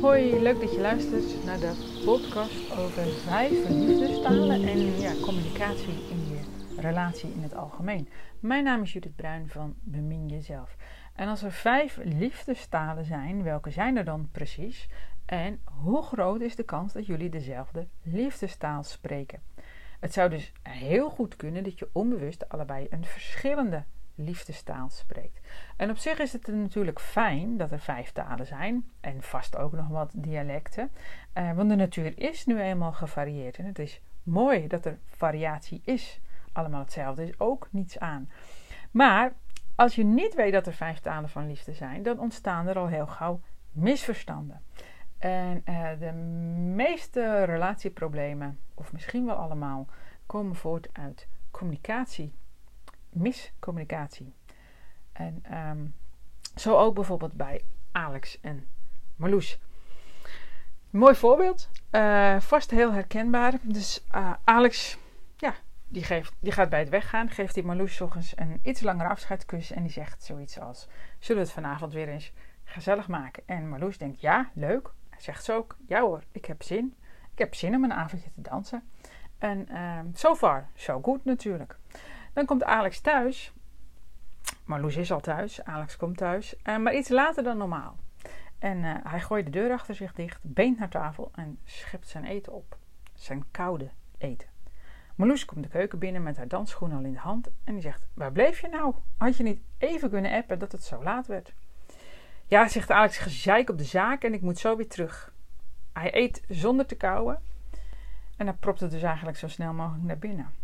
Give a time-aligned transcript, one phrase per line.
[0.00, 6.28] Hoi, leuk dat je luistert naar de podcast over vijf liefdestalen en ja, communicatie in
[6.28, 6.40] je
[6.80, 8.08] relatie in het algemeen.
[8.40, 10.76] Mijn naam is Judith Bruin van Bemin Jezelf.
[11.14, 14.88] En als er vijf liefdestalen zijn, welke zijn er dan precies?
[15.26, 19.42] En hoe groot is de kans dat jullie dezelfde liefdestaal spreken?
[20.00, 23.84] Het zou dus heel goed kunnen dat je onbewust allebei een verschillende
[24.20, 25.40] liefdestaal spreekt.
[25.76, 29.72] En op zich is het natuurlijk fijn dat er vijf talen zijn en vast ook
[29.72, 30.90] nog wat dialecten,
[31.32, 35.80] eh, want de natuur is nu eenmaal gevarieerd en het is mooi dat er variatie
[35.84, 36.20] is.
[36.52, 38.30] Allemaal hetzelfde is ook niets aan.
[38.90, 39.32] Maar
[39.74, 42.86] als je niet weet dat er vijf talen van liefde zijn, dan ontstaan er al
[42.86, 43.40] heel gauw
[43.72, 44.62] misverstanden.
[45.18, 46.12] En uh, de
[46.74, 49.86] meeste relatieproblemen, of misschien wel allemaal,
[50.26, 52.32] komen voort uit communicatie
[53.12, 54.34] miscommunicatie.
[55.12, 55.94] En um,
[56.54, 58.68] zo ook bijvoorbeeld bij Alex en
[59.16, 59.58] Marloes.
[60.90, 63.54] Mooi voorbeeld, uh, vast heel herkenbaar.
[63.62, 64.98] Dus uh, Alex,
[65.36, 65.54] ja,
[65.88, 69.70] die, geeft, die gaat bij het weggaan, geeft die Marloes ochtends een iets langere afscheidskus
[69.70, 72.32] en die zegt zoiets als: Zullen we het vanavond weer eens
[72.64, 73.42] gezellig maken?
[73.46, 74.92] En Marloes denkt: Ja, leuk.
[75.18, 76.94] Zegt ze ook: Ja hoor, ik heb zin.
[77.32, 78.82] Ik heb zin om een avondje te dansen.
[79.38, 81.78] En uh, so far, so good natuurlijk.
[82.32, 83.52] Dan komt Alex thuis.
[84.64, 85.64] Marloes is al thuis.
[85.64, 86.54] Alex komt thuis.
[86.64, 87.96] Uh, maar iets later dan normaal.
[88.58, 92.24] En uh, hij gooit de deur achter zich dicht, beent naar tafel en schept zijn
[92.24, 92.76] eten op.
[93.14, 94.48] Zijn koude eten.
[95.14, 98.06] Marloes komt de keuken binnen met haar dansschoen al in de hand en die zegt:
[98.14, 98.94] Waar bleef je nou?
[99.16, 101.52] Had je niet even kunnen appen dat het zo laat werd?
[102.46, 105.32] Ja, zegt Alex, gezeik op de zaak en ik moet zo weer terug.
[105.92, 107.40] Hij eet zonder te kauwen
[108.36, 110.59] en hij propt het dus eigenlijk zo snel mogelijk naar binnen.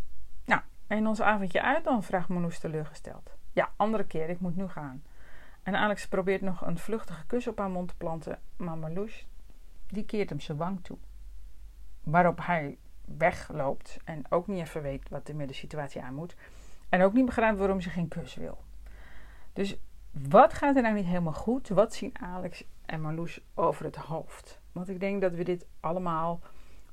[0.86, 2.02] En ons avondje uit dan?
[2.02, 3.36] vraagt Marloes teleurgesteld.
[3.52, 5.02] Ja, andere keer, ik moet nu gaan.
[5.62, 9.26] En Alex probeert nog een vluchtige kus op haar mond te planten, maar Marloes,
[9.88, 10.98] die keert hem zijn wang toe.
[12.02, 16.36] Waarop hij wegloopt en ook niet even weet wat er met de situatie aan moet.
[16.88, 18.64] En ook niet begrijpt waarom ze geen kus wil.
[19.52, 19.76] Dus
[20.10, 21.68] wat gaat er nou niet helemaal goed?
[21.68, 24.60] Wat zien Alex en Marloes over het hoofd?
[24.72, 26.40] Want ik denk dat we dit allemaal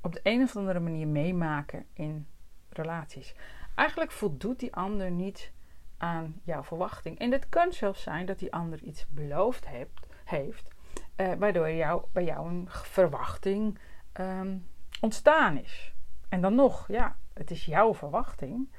[0.02, 2.28] op de een of andere manier meemaken in
[2.70, 3.36] relaties
[3.76, 5.52] eigenlijk voldoet die ander niet
[5.98, 7.20] aan jouw verwachting.
[7.20, 10.70] En het kan zelfs zijn dat die ander iets beloofd hebt, heeft,
[11.18, 13.80] uh, waardoor jou, bij jou een verwachting
[14.20, 14.68] um,
[15.02, 15.94] ontstaan is.
[16.30, 18.70] En dan nog, ja, het is jouw verwachting.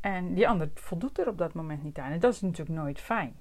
[0.00, 2.12] En die ander voldoet er op dat moment niet aan.
[2.12, 3.36] En dat is natuurlijk nooit fijn.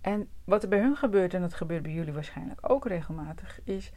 [0.00, 3.92] En wat er bij hun gebeurt, en dat gebeurt bij jullie waarschijnlijk ook regelmatig, is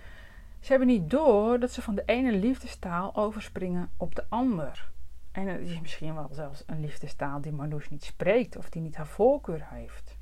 [0.60, 4.92] ze hebben niet door dat ze van de ene liefdestaal overspringen op de ander.
[5.34, 8.96] En het is misschien wel zelfs een liefdestaal die Marloes niet spreekt of die niet
[8.96, 10.18] haar voorkeur heeft.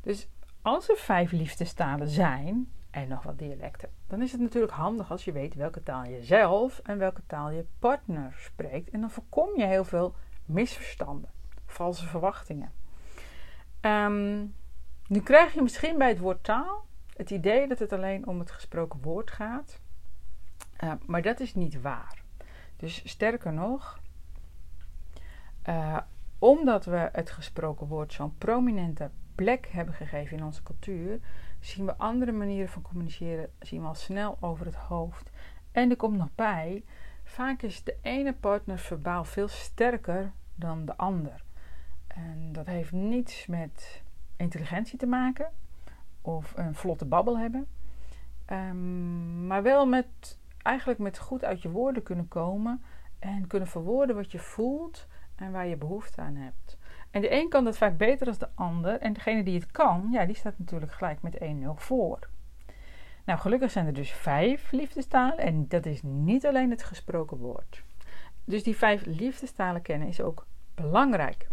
[0.00, 0.28] Dus
[0.62, 5.24] als er vijf liefdestalen zijn en nog wat dialecten, dan is het natuurlijk handig als
[5.24, 8.90] je weet welke taal je zelf en welke taal je partner spreekt.
[8.90, 10.14] En dan voorkom je heel veel
[10.44, 11.30] misverstanden,
[11.66, 12.72] valse verwachtingen.
[13.80, 14.54] Um,
[15.06, 16.86] nu krijg je misschien bij het woord taal
[17.18, 19.80] het idee dat het alleen om het gesproken woord gaat,
[20.84, 22.22] uh, maar dat is niet waar.
[22.76, 24.00] Dus sterker nog,
[25.68, 25.98] uh,
[26.38, 31.20] omdat we het gesproken woord zo'n prominente plek hebben gegeven in onze cultuur,
[31.60, 35.30] zien we andere manieren van communiceren zien we al snel over het hoofd.
[35.72, 36.84] En er komt nog bij,
[37.24, 41.44] vaak is de ene partner verbaal veel sterker dan de ander.
[42.06, 44.02] En dat heeft niets met
[44.36, 45.50] intelligentie te maken
[46.20, 47.66] of een vlotte babbel hebben,
[48.52, 52.82] um, maar wel met eigenlijk met goed uit je woorden kunnen komen
[53.18, 55.06] en kunnen verwoorden wat je voelt
[55.38, 56.78] en waar je behoefte aan hebt.
[57.10, 59.00] En de een kan dat vaak beter dan de ander.
[59.00, 61.44] En degene die het kan, ja, die staat natuurlijk gelijk met 1-0
[61.74, 62.18] voor.
[63.24, 65.38] Nou, gelukkig zijn er dus vijf liefdestalen.
[65.38, 67.82] En dat is niet alleen het gesproken woord.
[68.44, 71.48] Dus die vijf liefdestalen kennen is ook belangrijk.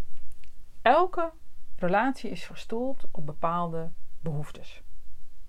[0.82, 1.32] Elke
[1.76, 4.82] relatie is gestoeld op bepaalde behoeftes.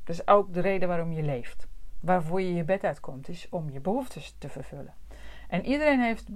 [0.04, 1.68] Dat is ook de reden waarom je leeft.
[2.00, 4.94] Waarvoor je je bed uitkomt, is om je behoeftes te vervullen.
[5.48, 6.30] En iedereen heeft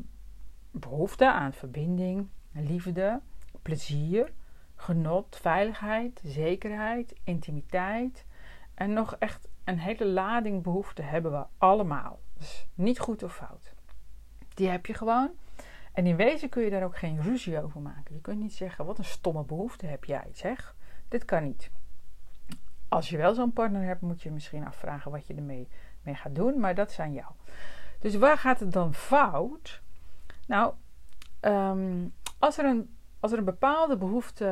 [0.72, 3.20] behoefte aan verbinding, liefde,
[3.62, 4.32] plezier,
[4.76, 8.26] genot, veiligheid, zekerheid, intimiteit.
[8.74, 12.20] En nog echt een hele lading behoeften hebben we allemaal.
[12.38, 13.74] Dus niet goed of fout.
[14.54, 15.30] Die heb je gewoon.
[15.94, 18.16] En in wezen kun je daar ook geen ruzie over maken.
[18.16, 20.76] Je kunt niet zeggen, wat een stomme behoefte heb jij, zeg.
[21.08, 21.72] Dit kan niet.
[22.88, 25.68] Als je wel zo'n partner hebt, moet je misschien afvragen wat je ermee
[26.02, 26.60] mee gaat doen.
[26.60, 27.32] Maar dat zijn jou.
[28.00, 29.82] Dus waar gaat het dan fout?
[30.52, 30.74] Nou,
[31.40, 32.08] ehm,
[32.40, 34.46] als, er een, als er een bepaalde behoefte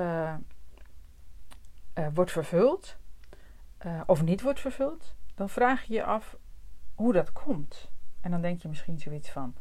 [1.98, 2.98] uh, wordt vervuld,
[3.86, 6.38] uh, of niet wordt vervuld, dan vraag je je af
[6.96, 7.92] hoe dat komt.
[8.22, 9.56] En dan denk je misschien zoiets van: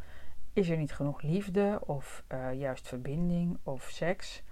[0.52, 4.42] is er niet genoeg liefde, of uh, juist verbinding, of seks?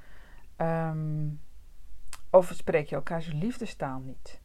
[0.56, 1.40] Um,
[2.30, 4.40] of spreek je elkaars liefdestaal niet?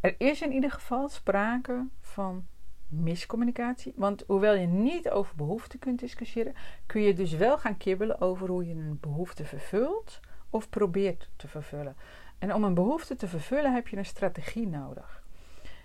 [0.00, 2.46] Er is in ieder geval sprake van
[2.88, 3.92] miscommunicatie.
[3.96, 6.54] Want hoewel je niet over behoeften kunt discussiëren,
[6.86, 11.48] kun je dus wel gaan kibbelen over hoe je een behoefte vervult of probeert te
[11.48, 11.96] vervullen.
[12.38, 15.24] En om een behoefte te vervullen heb je een strategie nodig.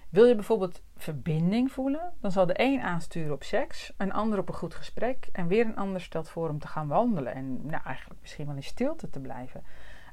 [0.09, 4.47] Wil je bijvoorbeeld verbinding voelen, dan zal de een aansturen op seks, een ander op
[4.47, 7.83] een goed gesprek en weer een ander stelt voor om te gaan wandelen en nou,
[7.83, 9.63] eigenlijk misschien wel in stilte te blijven.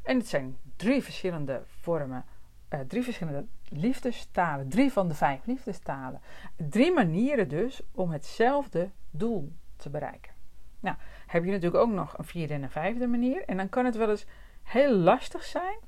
[0.02, 2.24] En het zijn drie verschillende vormen,
[2.70, 6.20] uh, drie verschillende liefdestalen, drie van de vijf liefdestalen.
[6.56, 10.32] Drie manieren dus om hetzelfde doel te bereiken.
[10.80, 13.44] Nou, heb je natuurlijk ook nog een vierde en een vijfde manier.
[13.44, 14.26] En dan kan het wel eens
[14.62, 15.78] heel lastig zijn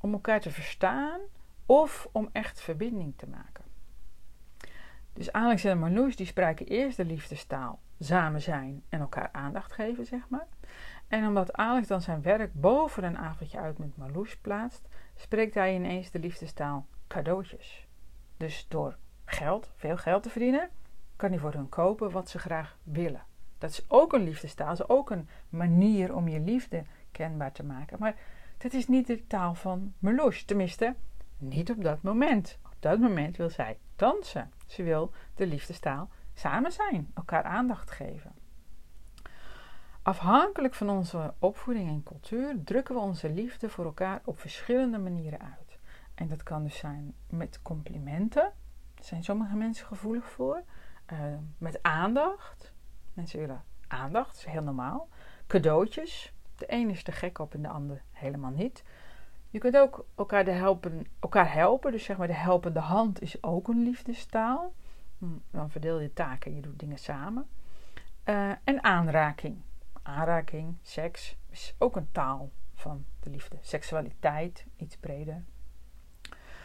[0.00, 1.20] om elkaar te verstaan
[1.66, 3.64] of om echt verbinding te maken.
[5.12, 10.06] Dus Alex en Marloes die spreken eerst de liefdestaal samen zijn en elkaar aandacht geven,
[10.06, 10.46] zeg maar.
[11.08, 15.74] En omdat Alex dan zijn werk boven een avondje uit met Marloes plaatst, spreekt hij
[15.74, 17.86] ineens de liefdestaal cadeautjes.
[18.36, 20.68] Dus door geld, veel geld te verdienen,
[21.16, 23.24] kan hij voor hun kopen wat ze graag willen.
[23.58, 27.64] Dat is ook een liefdestaal, dat is ook een manier om je liefde kenbaar te
[27.64, 27.98] maken.
[28.00, 28.14] Maar
[28.58, 30.94] dat is niet de taal van Marloes, tenminste
[31.38, 32.58] niet op dat moment.
[32.64, 34.52] Op dat moment wil zij dansen.
[34.66, 38.32] Ze wil de liefdestaal samen zijn, elkaar aandacht geven.
[40.06, 45.40] Afhankelijk van onze opvoeding en cultuur drukken we onze liefde voor elkaar op verschillende manieren
[45.40, 45.78] uit.
[46.14, 48.52] En dat kan dus zijn met complimenten,
[48.94, 50.62] daar zijn sommige mensen gevoelig voor.
[51.12, 51.18] Uh,
[51.58, 52.72] met aandacht,
[53.14, 55.08] mensen willen aandacht, dat is heel normaal.
[55.46, 58.84] Cadeautjes, de een is er gek op en de ander helemaal niet.
[59.50, 63.42] Je kunt ook elkaar, de helpen, elkaar helpen, dus zeg maar de helpende hand is
[63.42, 64.72] ook een liefdestaal.
[65.18, 67.46] Hm, dan verdeel je taken, je doet dingen samen.
[68.24, 69.64] Uh, en aanraking
[70.06, 73.56] aanraking, seks, is ook een taal van de liefde.
[73.60, 75.44] Seksualiteit, iets breder.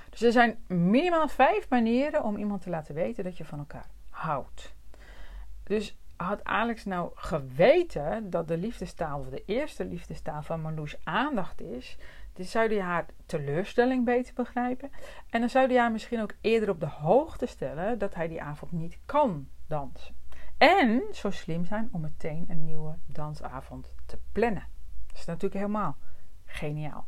[0.10, 3.90] Dus er zijn minimaal vijf manieren om iemand te laten weten dat je van elkaar
[4.10, 4.76] houdt.
[5.64, 11.62] Dus had Alex nou geweten dat de liefdestaal, of de eerste liefdestaal van Marloes aandacht
[11.62, 11.98] is,
[12.34, 14.92] dan zou hij haar teleurstelling beter begrijpen.
[15.30, 18.42] En dan zou hij haar misschien ook eerder op de hoogte stellen dat hij die
[18.42, 20.21] avond niet kan dansen.
[20.62, 24.68] En zo slim zijn om meteen een nieuwe dansavond te plannen.
[25.08, 25.98] Dat is natuurlijk helemaal
[26.46, 27.08] geniaal.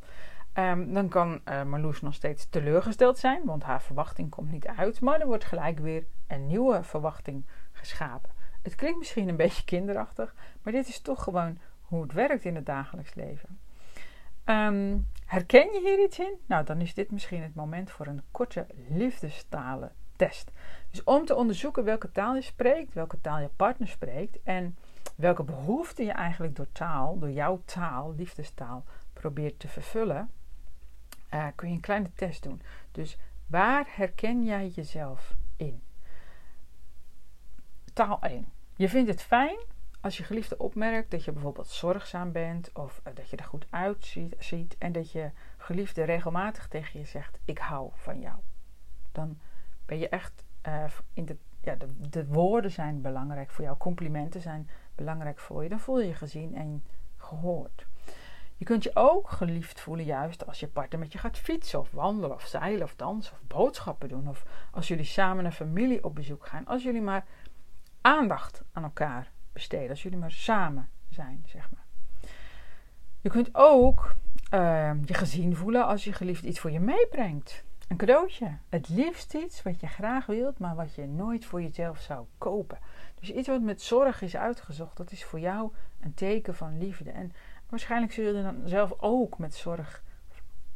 [0.54, 5.02] Um, dan kan uh, Marloes nog steeds teleurgesteld zijn, want haar verwachting komt niet uit.
[5.02, 8.30] Maar er wordt gelijk weer een nieuwe verwachting geschapen.
[8.62, 12.56] Het klinkt misschien een beetje kinderachtig, maar dit is toch gewoon hoe het werkt in
[12.56, 13.60] het dagelijks leven.
[14.46, 16.34] Um, herken je hier iets in?
[16.46, 19.92] Nou, dan is dit misschien het moment voor een korte liefdestalen
[20.90, 24.78] Dus om te onderzoeken welke taal je spreekt, welke taal je partner spreekt en
[25.16, 28.84] welke behoeften je eigenlijk door taal, door jouw taal, liefdestaal,
[29.14, 30.32] probeert te vervullen,
[31.34, 32.62] uh, kun je een kleine test doen.
[32.92, 33.18] Dus
[33.48, 35.84] waar herken jij jezelf in?
[37.94, 38.48] Taal 1.
[38.76, 39.58] Je vindt het fijn
[40.02, 43.68] als je geliefde opmerkt dat je bijvoorbeeld zorgzaam bent of uh, dat je er goed
[43.70, 48.36] uitziet en dat je geliefde regelmatig tegen je zegt: Ik hou van jou.
[49.12, 49.40] Dan
[49.94, 50.84] ben je echt uh,
[51.14, 55.70] in de, ja, de, de, woorden zijn belangrijk voor jou, complimenten zijn belangrijk voor je.
[55.70, 56.84] Dan voel je je gezien en
[57.18, 57.86] gehoord.
[58.58, 61.92] Je kunt je ook geliefd voelen juist als je partner met je gaat fietsen of
[61.92, 64.30] wandelen of zeilen of dansen of boodschappen doen.
[64.30, 66.66] Of als jullie samen een familie op bezoek gaan.
[66.66, 67.26] Als jullie maar
[68.02, 69.90] aandacht aan elkaar besteden.
[69.90, 71.86] Als jullie maar samen zijn, zeg maar.
[73.22, 74.16] Je kunt ook
[74.54, 77.64] uh, je gezien voelen als je geliefd iets voor je meebrengt.
[77.94, 78.58] Een cadeautje.
[78.70, 82.78] Het liefst iets wat je graag wilt, maar wat je nooit voor jezelf zou kopen.
[83.20, 87.12] Dus iets wat met zorg is uitgezocht, dat is voor jou een teken van liefde.
[87.12, 87.34] En
[87.70, 90.04] waarschijnlijk zul je dan zelf ook met zorg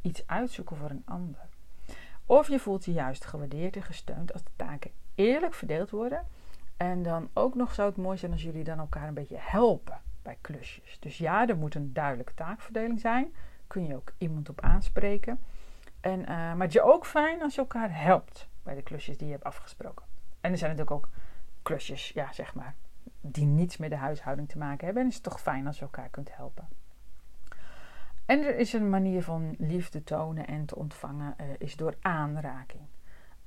[0.01, 1.39] iets uitzoeken voor een ander.
[2.25, 6.25] Of je voelt je juist gewaardeerd en gesteund als de taken eerlijk verdeeld worden.
[6.77, 10.01] En dan ook nog zou het mooi zijn als jullie dan elkaar een beetje helpen
[10.21, 10.97] bij klusjes.
[10.99, 13.33] Dus ja, er moet een duidelijke taakverdeling zijn.
[13.67, 15.39] Kun je ook iemand op aanspreken.
[16.07, 19.27] En, uh, maar het is ook fijn als je elkaar helpt bij de klusjes die
[19.27, 20.05] je hebt afgesproken.
[20.41, 21.09] En er zijn natuurlijk ook
[21.61, 22.75] klusjes, ja, zeg maar,
[23.21, 25.03] die niets met de huishouding te maken hebben.
[25.03, 26.67] En het is toch fijn als je elkaar kunt helpen.
[28.25, 32.83] En er is een manier van liefde tonen en te ontvangen, uh, is door aanraking.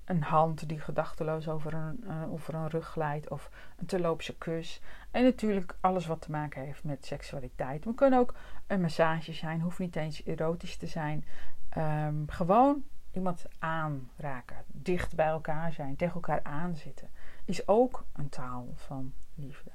[0.04, 4.82] Een hand die gedachteloos over een, uh, over een rug glijdt of een terloopse kus.
[5.10, 7.84] En natuurlijk alles wat te maken heeft met seksualiteit.
[7.84, 8.34] Het kan ook
[8.66, 11.24] een massage zijn, hoeft niet eens erotisch te zijn.
[11.78, 17.10] Um, gewoon iemand aanraken, dicht bij elkaar zijn, tegen elkaar aanzitten,
[17.44, 19.70] is ook een taal van liefde.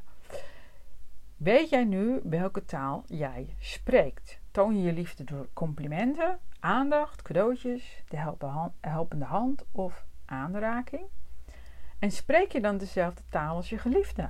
[1.38, 4.40] Weet jij nu welke taal jij spreekt?
[4.52, 8.18] Toon je je liefde door complimenten, aandacht, cadeautjes, de
[8.82, 11.06] helpende hand of aanraking?
[12.00, 14.30] En spreek je dan dezelfde taal als je geliefde?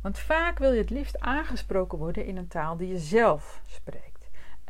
[0.00, 4.19] Want vaak wil je het liefst aangesproken worden in een taal die je zelf spreekt.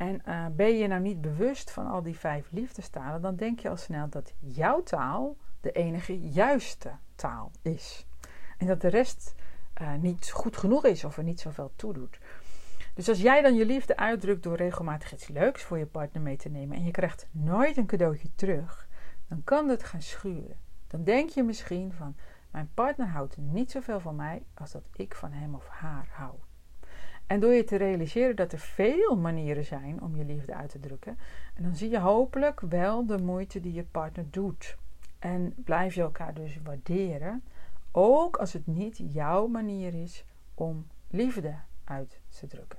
[0.00, 3.68] En uh, ben je nou niet bewust van al die vijf liefdestalen, dan denk je
[3.68, 8.06] al snel dat jouw taal de enige juiste taal is.
[8.58, 9.34] En dat de rest
[9.80, 12.18] uh, niet goed genoeg is of er niet zoveel toe doet.
[12.94, 16.36] Dus als jij dan je liefde uitdrukt door regelmatig iets leuks voor je partner mee
[16.36, 18.88] te nemen en je krijgt nooit een cadeautje terug,
[19.28, 20.56] dan kan dat gaan schuren.
[20.86, 22.16] Dan denk je misschien van:
[22.50, 26.34] mijn partner houdt niet zoveel van mij als dat ik van hem of haar hou.
[27.30, 30.80] En door je te realiseren dat er veel manieren zijn om je liefde uit te
[30.80, 31.18] drukken,
[31.54, 34.76] en dan zie je hopelijk wel de moeite die je partner doet.
[35.18, 37.42] En blijf je elkaar dus waarderen,
[37.92, 42.78] ook als het niet jouw manier is om liefde uit te drukken.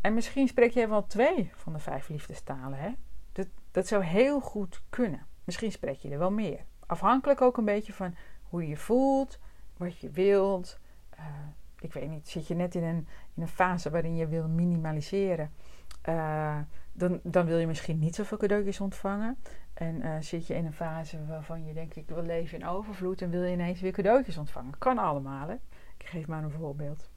[0.00, 2.78] En misschien spreek jij wel twee van de vijf liefdestalen.
[2.78, 2.90] Hè?
[3.32, 5.26] Dat, dat zou heel goed kunnen.
[5.44, 6.64] Misschien spreek je er wel meer.
[6.86, 9.38] Afhankelijk ook een beetje van hoe je je voelt,
[9.76, 10.78] wat je wilt.
[11.18, 11.24] Uh,
[11.84, 15.50] ik weet niet, zit je net in een, in een fase waarin je wil minimaliseren.
[16.08, 16.58] Uh,
[16.92, 19.36] dan, dan wil je misschien niet zoveel cadeautjes ontvangen.
[19.74, 23.22] En uh, zit je in een fase waarvan je denkt, ik wil leven in overvloed
[23.22, 24.78] en wil je ineens weer cadeautjes ontvangen.
[24.78, 25.50] Kan allemaal?
[25.98, 27.10] Ik geef maar een voorbeeld.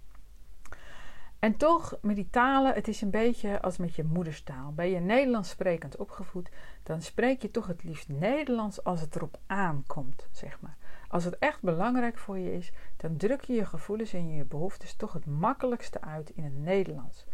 [1.40, 4.74] En toch, met die talen, het is een beetje als met je moederstaal.
[4.74, 6.50] Ben je Nederlands sprekend opgevoed,
[6.84, 10.78] dan spreek je toch het liefst Nederlands als het erop aankomt, zeg maar.
[11.08, 14.96] Als het echt belangrijk voor je is, dan druk je je gevoelens en je behoeftes
[14.96, 17.26] toch het makkelijkste uit in het Nederlands.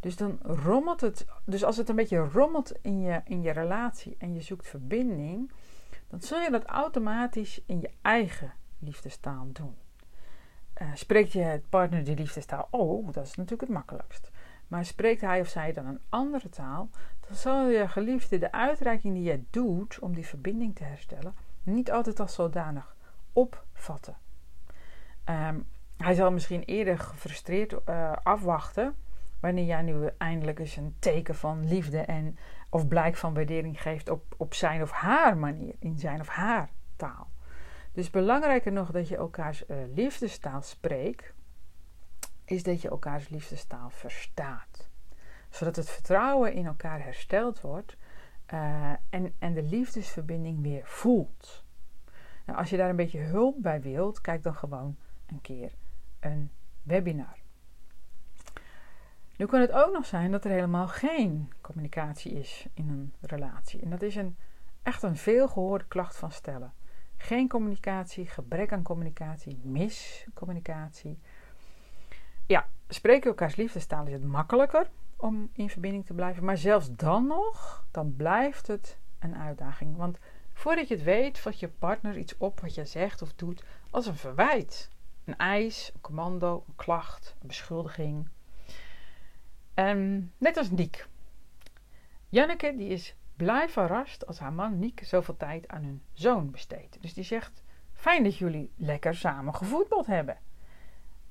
[0.00, 4.14] Dus dan rommelt het, dus als het een beetje rommelt in je, in je relatie
[4.18, 5.52] en je zoekt verbinding,
[6.08, 9.81] dan zul je dat automatisch in je eigen liefdestaal doen.
[10.82, 12.68] Uh, spreekt je het partner die liefdestaal?
[12.70, 14.30] Oh, dat is natuurlijk het makkelijkst.
[14.68, 16.88] Maar spreekt hij of zij dan een andere taal,
[17.26, 21.90] dan zal je geliefde de uitreiking die je doet om die verbinding te herstellen, niet
[21.90, 22.96] altijd als zodanig
[23.32, 24.16] opvatten.
[25.24, 25.60] Ehm,
[25.96, 28.94] hij zal misschien eerder gefrustreerd uh, afwachten
[29.40, 32.38] wanneer jij nu eindelijk eens een teken van liefde en
[32.68, 36.70] of blijk van waardering geeft op, op zijn of haar manier, in zijn of haar
[36.96, 37.31] taal.
[37.92, 41.32] Dus belangrijker nog dat je elkaars uh, liefdestaal spreekt,
[42.44, 44.88] is dat je elkaars liefdestaal verstaat.
[45.50, 47.96] Zodat het vertrouwen in elkaar hersteld wordt
[48.52, 51.64] uh, en, en de liefdesverbinding weer voelt.
[52.46, 54.96] Nou, als je daar een beetje hulp bij wilt, kijk dan gewoon
[55.26, 55.72] een keer
[56.20, 56.50] een
[56.82, 57.40] webinar.
[59.36, 63.82] Nu kan het ook nog zijn dat er helemaal geen communicatie is in een relatie.
[63.82, 64.36] En dat is een,
[64.82, 66.72] echt een veelgehoorde klacht van stellen.
[67.22, 71.18] Geen communicatie, gebrek aan communicatie, miscommunicatie.
[72.46, 76.44] Ja, spreken elkaars liefdestaal is het makkelijker om in verbinding te blijven.
[76.44, 79.96] Maar zelfs dan nog, dan blijft het een uitdaging.
[79.96, 80.18] Want
[80.52, 84.06] voordat je het weet, vat je partner iets op wat je zegt of doet als
[84.06, 84.90] een verwijt.
[85.24, 88.28] Een eis, een commando, een klacht, een beschuldiging.
[89.74, 91.06] En net als Niek.
[92.28, 97.02] Janneke die is blij verrast als haar man Niek zoveel tijd aan hun zoon besteedt.
[97.02, 100.38] Dus die zegt: Fijn dat jullie lekker samen gevoetbald hebben.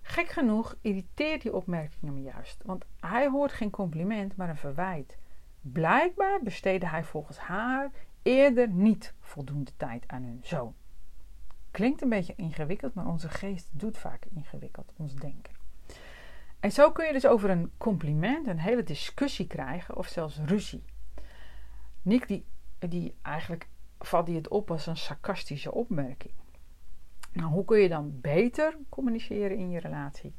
[0.01, 5.17] Gek genoeg irriteert die opmerking me juist, want hij hoort geen compliment, maar een verwijt.
[5.61, 7.91] Blijkbaar besteedde hij volgens haar
[8.21, 10.75] eerder niet voldoende tijd aan hun zoon.
[11.71, 15.53] Klinkt een beetje ingewikkeld, maar onze geest doet vaak ingewikkeld, ons denken.
[16.59, 20.83] En zo kun je dus over een compliment een hele discussie krijgen of zelfs ruzie.
[22.01, 22.45] Nick die,
[22.79, 23.67] die eigenlijk
[23.99, 26.33] valt hij het op als een sarcastische opmerking.
[27.33, 30.33] Nou, hoe kun je dan beter communiceren in je relatie?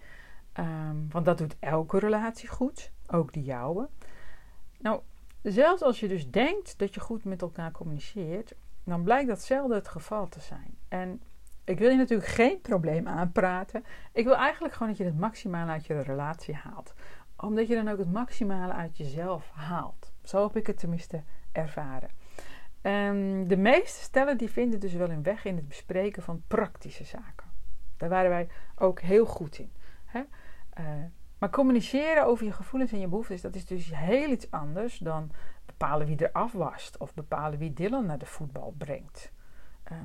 [0.58, 3.88] Um, want dat doet elke relatie goed, ook de jouwe.
[4.78, 5.00] Nou,
[5.42, 8.54] zelfs als je dus denkt dat je goed met elkaar communiceert,
[8.84, 10.76] dan blijkt dat zelden het geval te zijn.
[10.88, 11.22] En
[11.64, 13.84] ik wil je natuurlijk geen probleem aanpraten.
[14.12, 16.94] Ik wil eigenlijk gewoon dat je het maximale uit je relatie haalt.
[17.36, 20.12] Omdat je dan ook het maximale uit jezelf haalt.
[20.22, 22.08] Zo heb ik het tenminste ervaren.
[22.82, 27.04] Um, de meeste stellen die vinden dus wel een weg in het bespreken van praktische
[27.04, 27.46] zaken.
[27.96, 29.72] Daar waren wij ook heel goed in.
[30.04, 30.20] Hè?
[30.78, 30.86] Uh,
[31.38, 35.30] maar communiceren over je gevoelens en je behoeftes, dat is dus heel iets anders dan
[35.66, 39.32] bepalen wie er afwast of bepalen wie Dylan naar de voetbal brengt.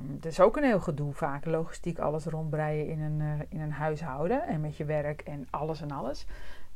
[0.02, 3.72] Dat is ook een heel gedoe vaak, logistiek alles rondbreien in een, uh, in een
[3.72, 6.26] huishouden en met je werk en alles en alles.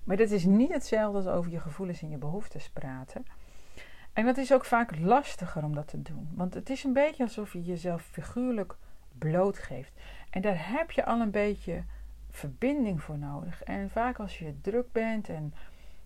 [0.04, 3.24] Maar dat is niet hetzelfde als over je gevoelens en je behoeftes praten.
[4.12, 6.28] En dat is ook vaak lastiger om dat te doen.
[6.34, 8.76] Want het is een beetje alsof je jezelf figuurlijk
[9.18, 9.92] blootgeeft.
[10.30, 11.84] En daar heb je al een beetje
[12.30, 13.62] verbinding voor nodig.
[13.62, 15.54] En vaak als je druk bent en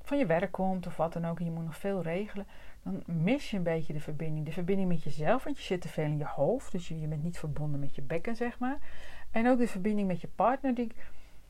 [0.02, 2.46] van je werk komt of wat dan ook, en je moet nog veel regelen,
[2.82, 4.46] dan mis je een beetje de verbinding.
[4.46, 7.06] De verbinding met jezelf, want je zit te veel in je hoofd, dus je, je
[7.06, 8.78] bent niet verbonden met je bekken, zeg maar.
[9.30, 10.92] En ook de verbinding met je partner, die,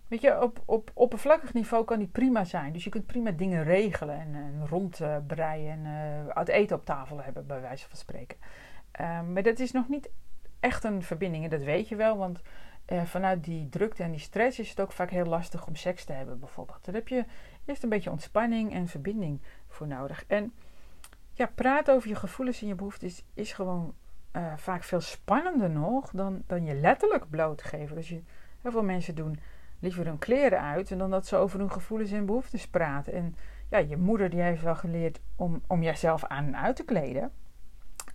[0.08, 2.72] weet je, op, op oppervlakkig niveau kan die prima zijn.
[2.72, 7.22] Dus je kunt prima dingen regelen en, en rondbreien en uh, uit eten op tafel
[7.22, 8.38] hebben, bij wijze van spreken.
[9.00, 10.10] Um, maar dat is nog niet
[10.60, 12.42] echt een verbinding en dat weet je wel, want
[12.92, 16.04] uh, vanuit die drukte en die stress is het ook vaak heel lastig om seks
[16.04, 16.84] te hebben, bijvoorbeeld.
[16.84, 17.24] Daar heb je
[17.64, 20.24] eerst een beetje ontspanning en verbinding voor nodig.
[20.26, 20.52] En
[21.32, 23.94] ja, praten over je gevoelens en je behoeftes is gewoon
[24.32, 27.96] uh, vaak veel spannender nog dan, dan je letterlijk blootgeven.
[27.96, 28.22] Dus je,
[28.62, 29.38] heel veel mensen doen
[29.78, 33.12] liever hun kleren uit en dan dat ze over hun gevoelens en behoeftes praten.
[33.12, 33.36] En
[33.68, 37.30] ja, je moeder die heeft wel geleerd om, om jezelf aan en uit te kleden.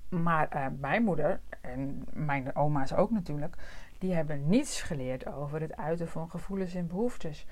[0.09, 3.55] Maar uh, mijn moeder en mijn oma's ook natuurlijk,
[3.97, 7.45] die hebben niets geleerd over het uiten van gevoelens en behoeftes.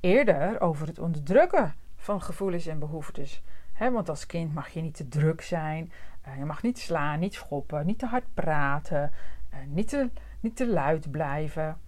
[0.00, 3.42] Eerder over het onderdrukken van gevoelens en behoeftes.
[3.78, 5.92] want als kind mag je niet te druk zijn,
[6.28, 9.10] uh, je mag niet slaan, niet schoppen, niet te hard praten,
[9.52, 11.78] uh, niet, te, niet te luid blijven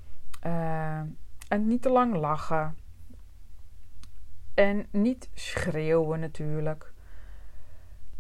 [1.48, 2.76] en niet te lang lachen.
[4.54, 6.92] En niet schreeuwen natuurlijk.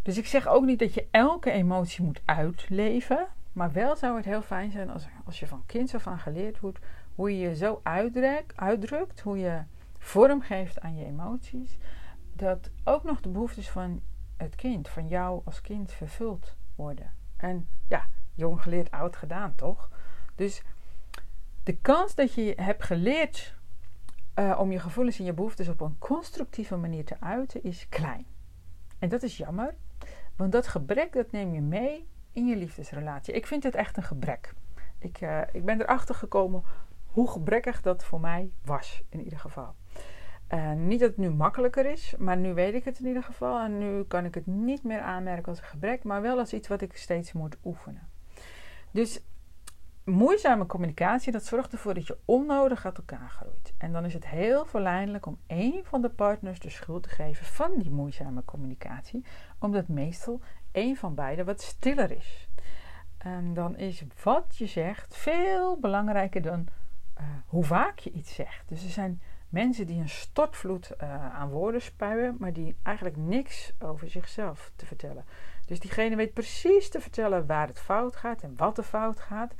[0.02, 3.26] Dus ik zeg ook niet dat je elke emotie moet uitleven.
[3.52, 6.60] Maar wel zou het heel fijn zijn als, als je van kinds af aan geleerd
[6.60, 6.78] wordt
[7.14, 9.62] hoe je je zo uitdrukt, uitdrukt, hoe je
[9.98, 11.78] vorm geeft aan je emoties,
[12.32, 14.00] dat ook nog de behoeftes van
[14.36, 17.10] het kind, van jou als kind, vervuld worden.
[17.36, 19.90] En ja, jong geleerd, oud gedaan, toch?
[20.34, 20.62] Dus
[21.68, 23.54] de kans dat je hebt geleerd
[24.38, 28.26] uh, om je gevoelens en je behoeftes op een constructieve manier te uiten, is klein.
[28.98, 29.74] En dat is jammer,
[30.36, 33.34] want dat gebrek dat neem je mee in je liefdesrelatie.
[33.34, 34.54] Ik vind het echt een gebrek.
[34.98, 36.62] Ik, uh, ik ben erachter gekomen
[37.06, 39.74] hoe gebrekkig dat voor mij was, in ieder geval.
[40.50, 43.60] Uh, niet dat het nu makkelijker is, maar nu weet ik het in ieder geval.
[43.60, 46.68] En nu kan ik het niet meer aanmerken als een gebrek, maar wel als iets
[46.68, 48.08] wat ik steeds moet oefenen.
[48.90, 49.20] Dus
[50.08, 53.72] moeizame communicatie, dat zorgt ervoor dat je onnodig uit elkaar groeit.
[53.78, 57.46] En dan is het heel verleidelijk om één van de partners de schuld te geven
[57.46, 59.24] van die moeizame communicatie,
[59.58, 60.40] omdat meestal
[60.72, 62.48] één van beiden wat stiller is.
[63.18, 66.66] En dan is wat je zegt veel belangrijker dan
[67.18, 68.68] uh, hoe vaak je iets zegt.
[68.68, 73.72] Dus er zijn mensen die een stortvloed uh, aan woorden spuien, maar die eigenlijk niks
[73.78, 75.24] over zichzelf te vertellen.
[75.66, 79.54] Dus diegene weet precies te vertellen waar het fout gaat en wat er fout gaat.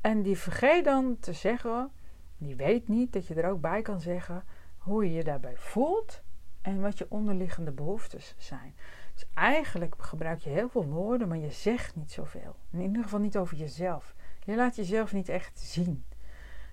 [0.00, 1.90] En die vergeet dan te zeggen,
[2.38, 4.44] die weet niet dat je er ook bij kan zeggen
[4.78, 6.22] hoe je je daarbij voelt
[6.62, 8.74] en wat je onderliggende behoeftes zijn.
[9.14, 12.56] Dus eigenlijk gebruik je heel veel woorden, maar je zegt niet zoveel.
[12.70, 14.14] In ieder geval niet over jezelf.
[14.44, 16.04] Je laat jezelf niet echt zien.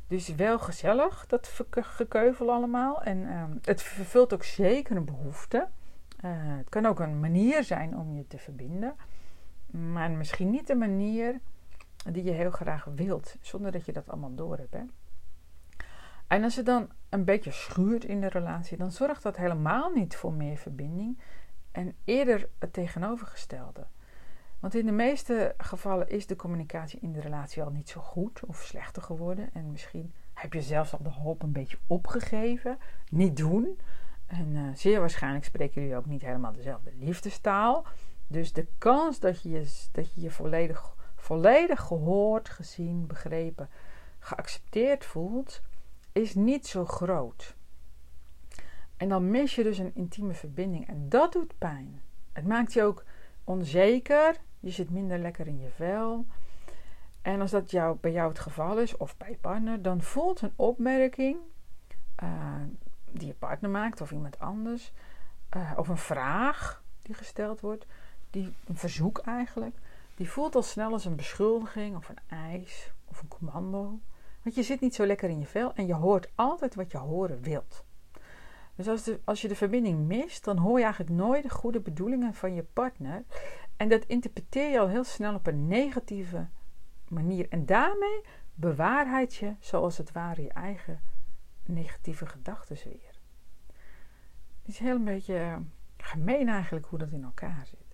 [0.08, 3.02] Dus wel gezellig, dat gekeuvel allemaal.
[3.02, 5.68] En uh, het vervult ook zeker een behoefte.
[6.26, 8.96] Uh, het kan ook een manier zijn om je te verbinden.
[9.72, 11.40] Maar misschien niet de manier
[12.12, 13.36] die je heel graag wilt.
[13.42, 14.74] Zonder dat je dat allemaal door hebt.
[14.74, 14.84] Hè?
[16.28, 20.16] En als het dan een beetje schuurt in de relatie, dan zorgt dat helemaal niet
[20.16, 21.20] voor meer verbinding.
[21.72, 23.86] En eerder het tegenovergestelde.
[24.60, 28.46] Want in de meeste gevallen is de communicatie in de relatie al niet zo goed
[28.46, 29.50] of slechter geworden.
[29.54, 32.78] En misschien heb je zelfs al de hoop een beetje opgegeven.
[33.10, 33.80] Niet doen.
[34.26, 37.86] En uh, zeer waarschijnlijk spreken jullie ook niet helemaal dezelfde liefdestaal.
[38.28, 40.95] Dus de kans dat je je, dat je, je volledig,
[41.26, 43.70] volledig gehoord, gezien, begrepen,
[44.20, 45.62] geaccepteerd voelt,
[46.12, 47.56] is niet zo groot.
[48.98, 50.88] En dan mis je dus een intieme verbinding.
[50.88, 52.02] En dat doet pijn.
[52.34, 53.04] Het maakt je ook
[53.44, 54.36] onzeker.
[54.60, 56.26] Je zit minder lekker in je vel.
[57.22, 60.42] En als dat jou, bij jou het geval is, of bij je partner, dan voelt
[60.42, 61.38] een opmerking
[62.24, 62.30] uh,
[63.12, 64.92] die je partner maakt of iemand anders,
[65.56, 67.86] uh, of een vraag die gesteld wordt,
[68.30, 69.76] die, een verzoek eigenlijk,
[70.16, 74.00] die voelt al snel als een beschuldiging of een eis of een commando.
[74.44, 76.98] Want je zit niet zo lekker in je vel en je hoort altijd wat je
[76.98, 77.86] horen wilt.
[78.76, 82.34] Dus als, als je de verbinding mist, dan hoor je eigenlijk nooit de goede bedoelingen
[82.34, 83.24] van je partner.
[83.78, 86.48] En dat interpreteer je al heel snel op een negatieve
[87.08, 87.50] manier.
[87.50, 88.22] En daarmee
[88.54, 91.02] bewaarheid je, zoals het ware, je eigen
[91.66, 93.20] negatieve gedachten weer.
[94.62, 95.58] Het is heel een beetje eh,
[95.98, 97.85] gemeen eigenlijk hoe dat in elkaar zit.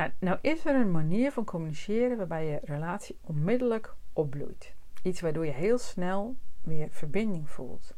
[0.00, 4.74] Nou, nou is er een manier van communiceren waarbij je relatie onmiddellijk opbloeit.
[5.02, 7.94] Iets waardoor je heel snel weer verbinding voelt.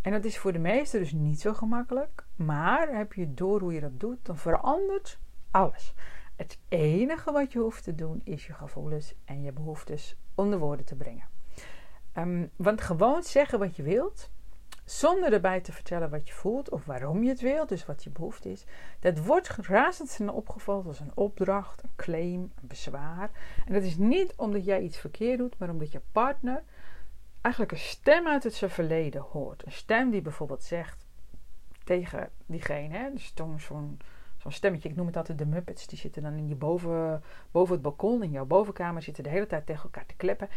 [0.00, 2.24] En dat is voor de meesten dus niet zo gemakkelijk.
[2.36, 5.18] Maar heb je door hoe je dat doet, dan verandert
[5.50, 5.94] alles.
[6.36, 10.86] Het enige wat je hoeft te doen is je gevoelens en je behoeftes onder woorden
[10.86, 11.28] te brengen.
[12.16, 14.30] Um, want gewoon zeggen wat je wilt,
[14.84, 18.10] zonder erbij te vertellen wat je voelt of waarom je het wilt, dus wat je
[18.10, 18.64] behoefte is,
[19.00, 23.30] dat wordt razendsnel opgevallen als een opdracht, een claim, een bezwaar.
[23.66, 26.62] En dat is niet omdat jij iets verkeerd doet, maar omdat je partner
[27.40, 29.66] eigenlijk een stem uit het zijn verleden hoort.
[29.66, 31.06] Een stem die bijvoorbeeld zegt
[31.84, 33.98] tegen diegene, hè, dus zo'n
[34.44, 37.72] zo'n stemmetje, ik noem het altijd de Muppets, die zitten dan in je boven, boven
[37.72, 40.48] het balkon, in jouw bovenkamer, zitten de hele tijd tegen elkaar te kleppen.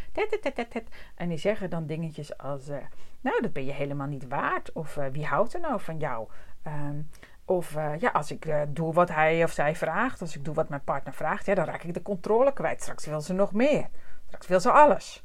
[1.15, 2.77] En die zeggen dan dingetjes als, uh,
[3.21, 4.71] nou, dat ben je helemaal niet waard.
[4.71, 6.27] Of uh, wie houdt er nou van jou?
[6.67, 7.09] Um,
[7.45, 10.69] of uh, ja, als ik doe wat hij of zij vraagt, als ik doe wat
[10.69, 12.81] mijn partner vraagt, ja, dan raak ik de controle kwijt.
[12.81, 13.87] Straks wil ze nog meer.
[14.25, 15.23] Straks wil ze alles.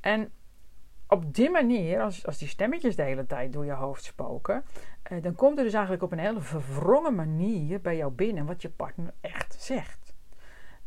[0.00, 0.32] En
[1.08, 4.64] op die manier, als, als die stemmetjes de hele tijd door je hoofd spoken,
[5.08, 8.62] eh, dan komt er dus eigenlijk op een hele verwrongen manier bij jou binnen wat
[8.62, 10.14] je partner echt zegt.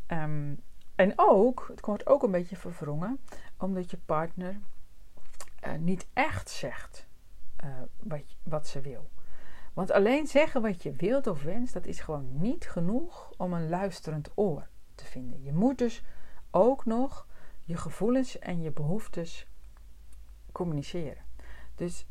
[0.08, 0.62] Um,
[0.96, 3.20] en ook, het komt ook een beetje verwrongen,
[3.58, 4.60] omdat je partner
[5.68, 7.08] uh, niet echt zegt
[7.64, 9.10] uh, wat, wat ze wil.
[9.74, 13.70] Want alleen zeggen wat je wilt of wenst, dat is gewoon niet genoeg om een
[13.70, 15.44] luisterend oor te vinden.
[15.44, 16.04] Je moet dus
[16.52, 17.28] ook nog
[17.64, 19.48] je gevoelens en je behoeftes
[20.52, 21.24] communiceren.
[21.76, 22.06] Dus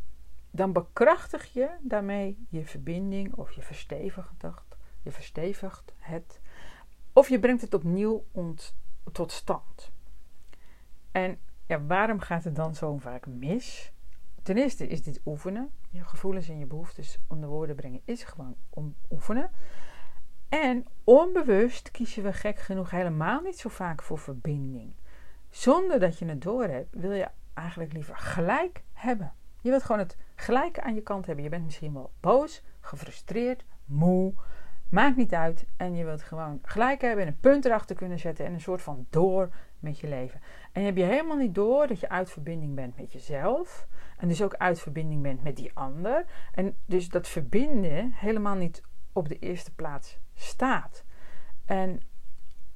[0.50, 4.30] dan bekrachtig je daarmee je verbinding of je verstevigt,
[5.02, 6.40] je verstevigt het.
[7.12, 8.24] Of je brengt het opnieuw
[9.12, 9.90] tot stand.
[11.12, 13.92] En ja, waarom gaat het dan zo vaak mis?
[14.42, 15.70] Ten eerste is dit oefenen.
[15.90, 19.50] Je gevoelens en je behoeftes onder woorden brengen is gewoon om oefenen.
[20.48, 24.92] En onbewust kiezen we gek genoeg helemaal niet zo vaak voor verbinding.
[25.50, 29.32] Zonder dat je het doorhebt, wil je eigenlijk liever gelijk hebben.
[29.60, 31.44] Je wilt gewoon het gelijk aan je kant hebben.
[31.44, 34.34] Je bent misschien wel boos, gefrustreerd, moe.
[34.90, 35.66] Maakt niet uit.
[35.76, 38.82] En je wilt gewoon gelijk hebben en een punt erachter kunnen zetten en een soort
[38.82, 40.40] van door met je leven.
[40.72, 43.88] En heb je helemaal niet door dat je uit verbinding bent met jezelf.
[44.16, 46.24] En dus ook uit verbinding bent met die ander.
[46.54, 51.04] En dus dat verbinden helemaal niet op de eerste plaats staat.
[51.64, 52.00] En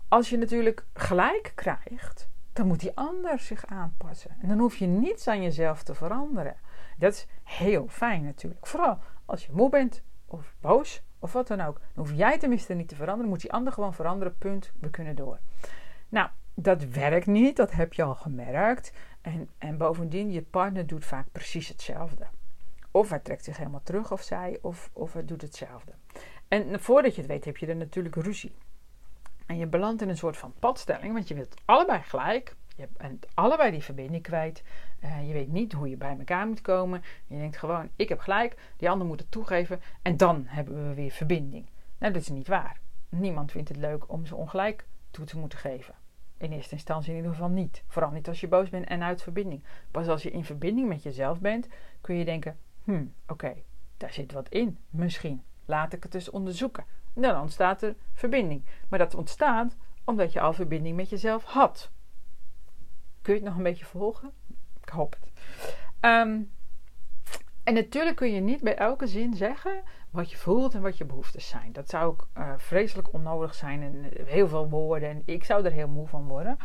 [0.09, 4.37] als je natuurlijk gelijk krijgt, dan moet die ander zich aanpassen.
[4.40, 6.57] En dan hoef je niets aan jezelf te veranderen.
[6.98, 8.66] Dat is heel fijn natuurlijk.
[8.66, 11.80] Vooral als je moe bent of boos of wat dan ook.
[11.94, 13.30] Dan hoef jij tenminste niet te veranderen.
[13.30, 14.38] Moet die ander gewoon veranderen.
[14.38, 14.72] Punt.
[14.80, 15.38] We kunnen door.
[16.09, 17.57] Nou, dat werkt niet.
[17.57, 18.92] Dat heb je al gemerkt.
[19.20, 22.26] En, en bovendien, je partner doet vaak precies hetzelfde.
[22.90, 25.92] Of hij trekt zich helemaal terug of zij, of, of hij doet hetzelfde.
[26.48, 28.54] En voordat je het weet, heb je er natuurlijk ruzie.
[29.46, 32.57] En je belandt in een soort van padstelling, want je wilt allebei gelijk.
[32.76, 34.62] Je bent allebei die verbinding kwijt.
[35.04, 37.02] Uh, je weet niet hoe je bij elkaar moet komen.
[37.26, 40.94] Je denkt gewoon, ik heb gelijk, die ander moet het toegeven en dan hebben we
[40.94, 41.66] weer verbinding.
[41.98, 42.80] Nou, dat is niet waar.
[43.08, 45.94] Niemand vindt het leuk om ze ongelijk toe te moeten geven.
[46.36, 47.82] In eerste instantie in ieder geval niet.
[47.86, 49.62] Vooral niet als je boos bent en uit verbinding.
[49.90, 51.68] Pas als je in verbinding met jezelf bent,
[52.00, 53.54] kun je denken: hmm, oké,
[53.96, 54.78] daar zit wat in.
[54.90, 55.42] Misschien.
[55.64, 56.84] Laat ik het eens onderzoeken.
[57.14, 58.64] Dan ontstaat er verbinding.
[58.88, 61.90] Maar dat ontstaat omdat je al verbinding met jezelf had.
[63.22, 64.32] Kun je het nog een beetje volgen?
[64.86, 65.30] Ik hoop het.
[66.00, 66.40] Ehm,
[67.64, 71.04] en natuurlijk kun je niet bij elke zin zeggen wat je voelt en wat je
[71.04, 71.72] behoeftes zijn.
[71.72, 75.08] Dat zou ook uh, vreselijk onnodig zijn en heel veel woorden.
[75.08, 76.56] En ik zou er heel moe van worden.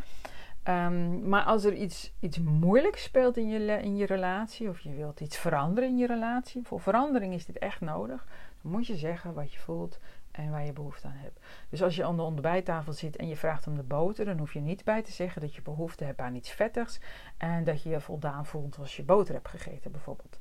[0.63, 4.93] Um, maar als er iets, iets moeilijks speelt in je, in je relatie, of je
[4.93, 8.27] wilt iets veranderen in je relatie, voor verandering is dit echt nodig,
[8.61, 9.99] dan moet je zeggen wat je voelt
[10.39, 11.39] en waar je behoefte aan hebt.
[11.69, 14.53] Dus als je aan de ontbijttafel zit en je vraagt om de boter, dan hoef
[14.53, 16.99] je niet bij te zeggen dat je behoefte hebt aan iets vettigs
[17.37, 20.39] en dat je je voldaan voelt als je boter hebt gegeten, bijvoorbeeld.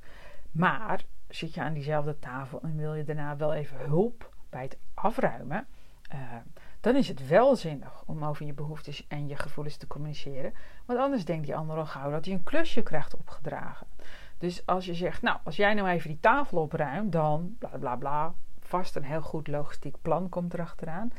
[0.50, 4.78] Maar zit je aan diezelfde tafel en wil je daarna wel even hulp bij het
[4.94, 5.66] afruimen,
[6.14, 6.36] uh,
[6.80, 10.52] dan is het wel zinnig om over je behoeftes en je gevoelens te communiceren.
[10.84, 13.86] Want anders denkt die ander al gauw dat hij een klusje krijgt opgedragen.
[14.38, 17.96] Dus als je zegt, nou, als jij nou even die tafel opruimt, dan bla bla
[17.96, 18.34] bla,
[18.68, 21.12] vast een heel goed logistiek plan komt erachteraan.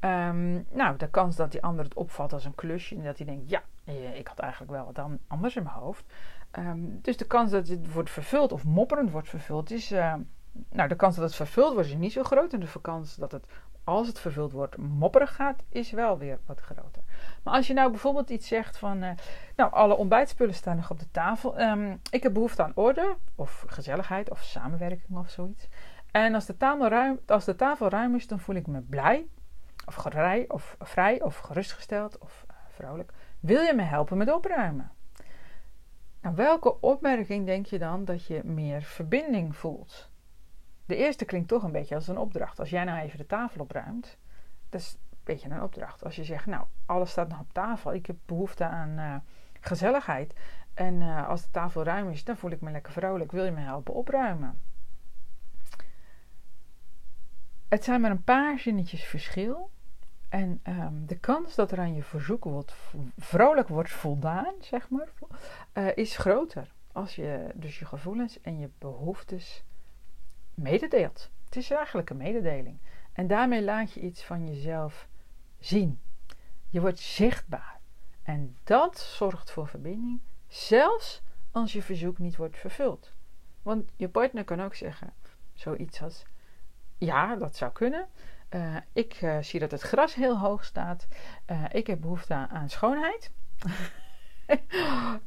[0.00, 3.26] Um, nou, de kans dat die ander het opvat als een klusje en dat hij
[3.26, 6.04] denkt, ja, eh, ik had eigenlijk wel wat anders in mijn hoofd.
[6.58, 10.14] Um, dus de kans dat het wordt vervuld of mopperend wordt vervuld is, uh,
[10.70, 13.32] nou, de kans dat het vervuld wordt is niet zo groot en de kans dat
[13.32, 13.46] het
[13.84, 17.02] als het vervuld wordt mopperig gaat, is wel weer wat groter.
[17.42, 19.10] Maar als je nou bijvoorbeeld iets zegt van, uh,
[19.56, 21.60] nou, alle ontbijtspullen staan nog op de tafel.
[21.60, 25.68] Um, ik heb behoefte aan orde, of gezelligheid, of samenwerking of zoiets.
[26.24, 29.26] En als de, tafel ruim, als de tafel ruim is, dan voel ik me blij,
[29.86, 33.12] of, gerij, of vrij, of gerustgesteld, of uh, vrolijk.
[33.40, 34.90] Wil je me helpen met opruimen?
[36.20, 40.10] Nou, welke opmerking denk je dan dat je meer verbinding voelt?
[40.86, 42.58] De eerste klinkt toch een beetje als een opdracht.
[42.58, 44.18] Als jij nou even de tafel opruimt,
[44.68, 46.04] dat is beetje een opdracht.
[46.04, 47.94] Als je zegt, nou, alles staat nog op tafel.
[47.94, 49.14] Ik heb behoefte aan uh,
[49.60, 50.34] gezelligheid.
[50.74, 53.32] En uh, als de tafel ruim is, dan voel ik me lekker vrolijk.
[53.32, 54.67] Wil je me helpen opruimen?
[57.68, 59.70] Het zijn maar een paar zinnetjes verschil.
[60.28, 62.74] En um, de kans dat er aan je verzoek wordt,
[63.16, 65.08] vrolijk wordt voldaan, zeg maar,
[65.74, 66.72] uh, is groter.
[66.92, 69.64] Als je dus je gevoelens en je behoeftes
[70.54, 71.30] mededeelt.
[71.44, 72.78] Het is eigenlijk een mededeling.
[73.12, 75.08] En daarmee laat je iets van jezelf
[75.58, 76.00] zien.
[76.70, 77.80] Je wordt zichtbaar.
[78.22, 83.12] En dat zorgt voor verbinding, zelfs als je verzoek niet wordt vervuld.
[83.62, 85.12] Want je partner kan ook zeggen
[85.54, 86.24] zoiets als:
[86.98, 88.08] Ja, dat zou kunnen.
[88.54, 91.08] Uh, ik uh, zie dat het gras heel hoog staat.
[91.50, 93.32] Uh, ik heb behoefte aan, schoonheid.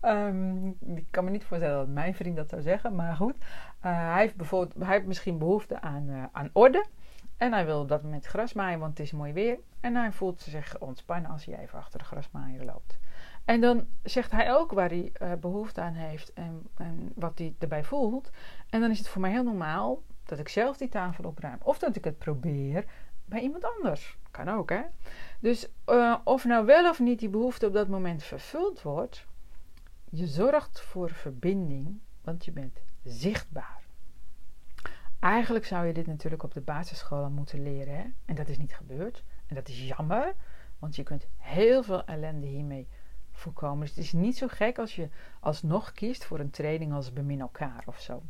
[0.02, 3.36] um, ik kan me niet voorstellen dat mijn vriend dat zou zeggen, maar goed.
[3.80, 6.86] hij, heeft bijvoorbeeld, hij heeft misschien behoefte aan, aan orde.
[7.38, 9.60] En hij wil dat met gras maaien, want het is mooi weer.
[9.80, 13.00] En hij voelt zich ontspannen als hij even achter de grasmaaier loopt.
[13.46, 17.84] En dan zegt hij ook waar hij behoefte aan heeft en, en, wat hij erbij
[17.84, 18.30] voelt.
[18.70, 21.58] En dan is het voor mij heel normaal dat ik zelf die tafel opruim.
[21.62, 22.86] Of dat ik het probeer
[23.26, 24.18] bij iemand anders.
[24.32, 24.82] Kan ook, hè?
[25.40, 29.26] Dus uh, of nou wel of niet die behoefte op dat moment vervuld wordt,
[30.10, 33.82] je zorgt voor verbinding, want je bent zichtbaar.
[35.20, 37.96] Eigenlijk zou je dit natuurlijk op de basisschool moeten leren.
[37.96, 38.04] Hè?
[38.26, 39.24] En dat is niet gebeurd.
[39.48, 40.34] En dat is jammer,
[40.80, 42.88] want je kunt heel veel ellende hiermee
[43.32, 43.80] voorkomen.
[43.80, 47.42] Dus het is niet zo gek als je alsnog kiest voor een training als bemin
[47.42, 48.24] elkaar of zo.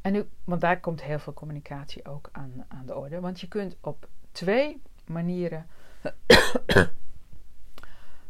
[0.00, 3.20] En nu, want daar komt heel veel communicatie ook aan, aan de orde.
[3.20, 5.66] Want je kunt op twee manieren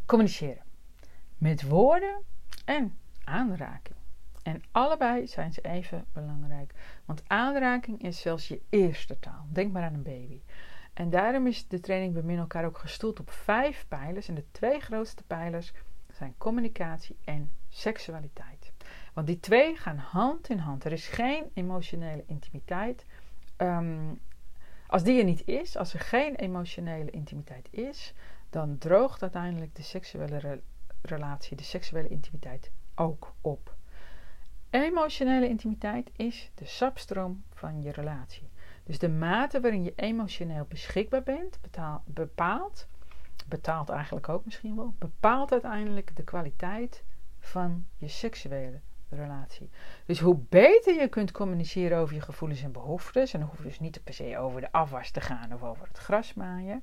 [0.07, 0.63] communiceren:
[1.37, 2.23] met woorden
[2.65, 3.97] en aanraking.
[4.43, 6.73] En allebei zijn ze even belangrijk.
[7.05, 9.47] Want aanraking is zelfs je eerste taal.
[9.49, 10.41] Denk maar aan een baby.
[10.93, 14.29] En daarom is de training Bemin elkaar ook gestoeld op vijf pijlers.
[14.29, 15.73] En de twee grootste pijlers
[16.13, 18.58] zijn communicatie en seksualiteit.
[19.19, 20.85] Want die twee gaan hand in hand.
[20.85, 23.05] Er is geen emotionele intimiteit.
[23.57, 24.21] Um,
[24.87, 28.15] als die er niet is, als er geen emotionele intimiteit is,
[28.51, 30.61] dan droogt uiteindelijk de seksuele re
[31.03, 33.75] relatie, de seksuele intimiteit ook op.
[34.71, 38.49] Emotionele intimiteit is de sapstroom van je relatie.
[38.85, 41.59] Dus de mate waarin je emotioneel beschikbaar bent,
[42.05, 42.87] bepaalt,
[43.47, 47.05] betaalt eigenlijk ook misschien wel, bepaalt uiteindelijk de kwaliteit
[47.39, 48.81] van je seksuele
[49.17, 49.71] relatie.
[50.07, 53.65] Dus hoe beter je kunt communiceren over je gevoelens en behoeftes, en dan hoef je
[53.65, 56.83] dus niet per se over de afwas te gaan of over het gras maaien,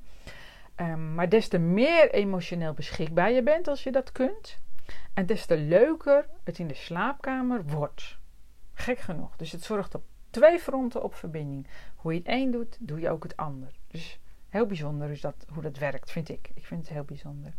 [0.75, 4.59] um, maar des te meer emotioneel beschikbaar je bent als je dat kunt,
[5.13, 8.17] en des te leuker het in de slaapkamer wordt.
[8.73, 9.35] Gek genoeg.
[9.35, 11.67] Dus het zorgt op twee fronten op verbinding.
[11.95, 13.71] Hoe je het een doet, doe je ook het ander.
[13.87, 16.49] Dus heel bijzonder is dat, hoe dat werkt, vind ik.
[16.53, 17.53] Ik vind het heel bijzonder.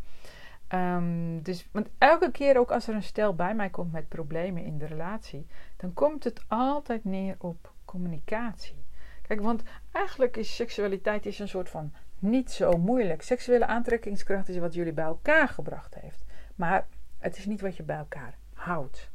[0.75, 4.65] Um, dus, want elke keer ook als er een stel bij mij komt met problemen
[4.65, 8.85] in de relatie, dan komt het altijd neer op communicatie.
[9.23, 13.23] Kijk, want eigenlijk is seksualiteit is een soort van niet zo moeilijk.
[13.23, 16.25] Seksuele aantrekkingskracht is wat jullie bij elkaar gebracht heeft.
[16.55, 16.87] Maar
[17.19, 19.11] het is niet wat je bij elkaar houdt.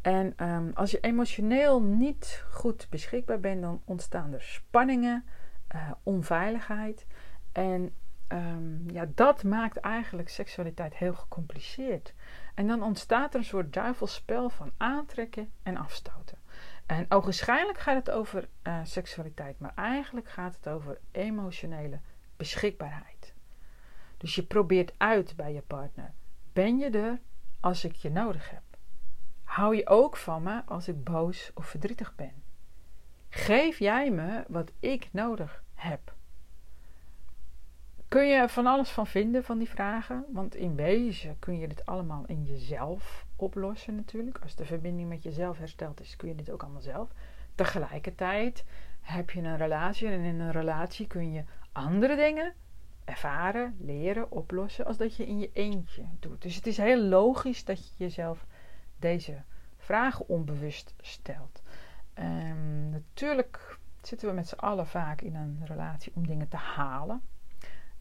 [0.00, 5.24] En um, als je emotioneel niet goed beschikbaar bent, dan ontstaan er spanningen,
[5.74, 7.06] uh, onveiligheid.
[7.52, 7.94] En
[8.28, 12.14] um, ja, dat maakt eigenlijk seksualiteit heel gecompliceerd.
[12.54, 16.38] En dan ontstaat er een soort duivelspel van aantrekken en afstoten.
[16.86, 22.00] En ogenschijnlijk gaat het over uh, seksualiteit, maar eigenlijk gaat het over emotionele
[22.36, 23.34] beschikbaarheid.
[24.16, 26.12] Dus je probeert uit bij je partner
[26.56, 27.20] ben je er
[27.60, 28.62] als ik je nodig heb?
[29.44, 32.42] Hou je ook van me als ik boos of verdrietig ben?
[33.28, 36.15] Geef jij me wat ik nodig heb?
[38.08, 40.24] Kun je van alles van vinden van die vragen?
[40.32, 44.38] Want in wezen kun je dit allemaal in jezelf oplossen natuurlijk.
[44.42, 47.10] Als de verbinding met jezelf hersteld is, kun je dit ook allemaal zelf.
[47.54, 48.64] Tegelijkertijd
[49.00, 52.54] heb je een relatie en in een relatie kun je andere dingen
[53.04, 56.42] ervaren, leren, oplossen als dat je in je eentje doet.
[56.42, 58.46] Dus het is heel logisch dat je jezelf
[58.98, 59.42] deze
[59.76, 61.62] vragen onbewust stelt.
[62.18, 67.22] Um, natuurlijk zitten we met z'n allen vaak in een relatie om dingen te halen.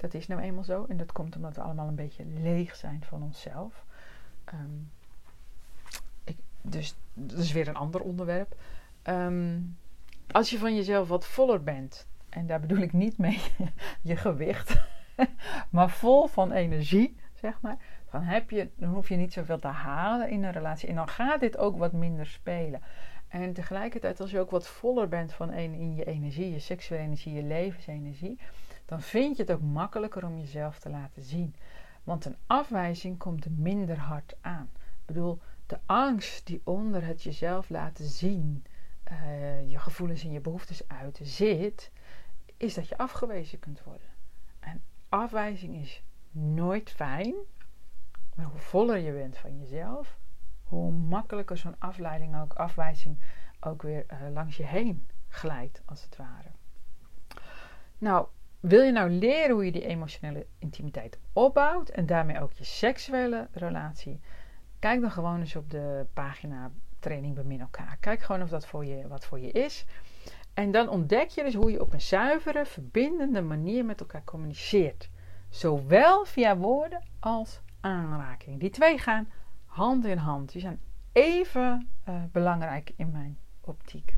[0.06, 0.86] Dat is nou eenmaal zo.
[0.90, 3.86] En dat komt omdat we allemaal een beetje leeg zijn van onszelf.
[4.54, 4.92] Um,
[6.24, 8.56] ik, dus dat is weer een ander onderwerp.
[9.04, 9.78] Um,
[10.32, 13.42] als je van jezelf wat voller bent, en daar bedoel ik niet mee
[14.02, 14.76] je gewicht,
[15.70, 17.78] maar vol van energie, zeg maar.
[18.12, 20.90] Dan, heb je, hoef je niet zoveel te halen in een relatie.
[20.90, 22.82] En dan gaat dit ook wat minder spelen.
[23.28, 27.04] En tegelijkertijd, als je ook wat voller bent van een, in je energie, je seksuele
[27.04, 28.40] energie, je levensenergie,
[28.86, 31.56] dan vind je het ook makkelijker om jezelf te laten zien.
[32.04, 34.70] Want een afwijzing komt minder hard aan.
[34.74, 38.66] Ik bedoel, de angst die onder het jezelf laten zien,
[39.12, 41.92] uh, je gevoelens en je behoeftes uiten zit,
[42.58, 44.08] is dat je afgewezen kunt worden.
[44.60, 47.36] En afwijzing is nooit fijn,
[48.36, 50.18] maar hoe voller je bent van jezelf,
[50.64, 53.20] hoe makkelijker zo'n afleiding ook, afwijzing
[53.60, 56.50] ook weer uh, langs je heen glijdt, als het ware.
[57.98, 58.28] Nou,
[58.68, 63.48] wil je nou leren hoe je die emotionele intimiteit opbouwt en daarmee ook je seksuele
[63.52, 64.20] relatie?
[64.80, 67.98] Kijk dan gewoon eens op de pagina Training Bemin elkaar.
[68.00, 69.86] Kijk gewoon of dat voor je, wat voor je is.
[70.54, 75.10] En dan ontdek je dus hoe je op een zuivere, verbindende manier met elkaar communiceert.
[75.50, 78.60] Zowel via woorden als aanraking.
[78.60, 79.30] Die twee gaan
[79.66, 80.52] hand in hand.
[80.52, 80.80] Die zijn
[81.12, 84.16] even uh, belangrijk in mijn optiek.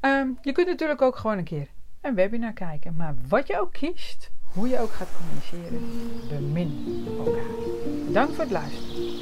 [0.00, 1.68] Um, je kunt natuurlijk ook gewoon een keer
[2.04, 2.94] een webinar kijken.
[2.96, 5.80] Maar wat je ook kiest, hoe je ook gaat communiceren,
[6.28, 8.12] bemin elkaar.
[8.12, 9.12] Dank voor het luisteren.